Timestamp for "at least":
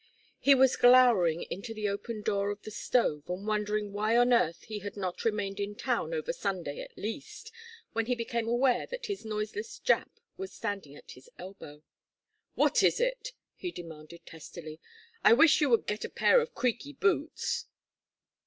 6.81-7.51